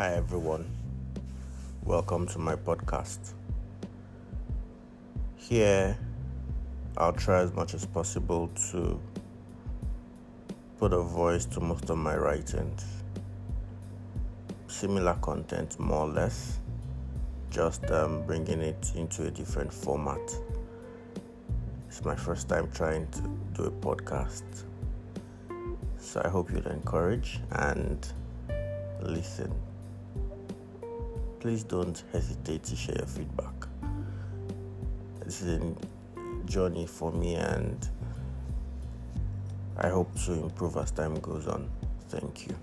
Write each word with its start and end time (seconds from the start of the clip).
Hi, 0.00 0.14
everyone. 0.14 0.64
Welcome 1.84 2.26
to 2.28 2.38
my 2.38 2.56
podcast. 2.56 3.18
Here, 5.36 5.94
I'll 6.96 7.12
try 7.12 7.42
as 7.42 7.52
much 7.52 7.74
as 7.74 7.84
possible 7.84 8.48
to 8.70 8.98
put 10.78 10.94
a 10.94 11.02
voice 11.02 11.44
to 11.44 11.60
most 11.60 11.90
of 11.90 11.98
my 11.98 12.16
writings. 12.16 12.82
Similar 14.68 15.18
content, 15.20 15.78
more 15.78 16.06
or 16.06 16.08
less, 16.08 16.60
just 17.50 17.84
um, 17.90 18.22
bringing 18.22 18.62
it 18.62 18.92
into 18.96 19.26
a 19.26 19.30
different 19.30 19.70
format. 19.70 20.34
It's 21.88 22.02
my 22.06 22.16
first 22.16 22.48
time 22.48 22.70
trying 22.72 23.06
to 23.08 23.20
do 23.52 23.64
a 23.64 23.70
podcast. 23.70 24.64
So 25.98 26.22
I 26.24 26.28
hope 26.30 26.50
you'll 26.50 26.68
encourage 26.68 27.38
and 27.50 28.10
listen 29.02 29.52
please 31.40 31.64
don't 31.64 32.04
hesitate 32.12 32.62
to 32.64 32.76
share 32.76 32.96
your 32.96 33.06
feedback. 33.06 33.54
This 35.24 35.40
is 35.40 35.58
a 35.58 35.74
journey 36.44 36.86
for 36.86 37.10
me, 37.12 37.36
and 37.36 37.88
I 39.78 39.88
hope 39.88 40.14
to 40.26 40.34
improve 40.34 40.76
as 40.76 40.90
time 40.90 41.14
goes 41.20 41.48
on. 41.48 41.70
Thank 42.10 42.46
you. 42.46 42.54